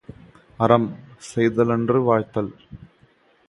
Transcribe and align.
அறம், 0.59 0.87
செய்தலன்று 1.19 2.01
வாழ்தல். 2.03 2.51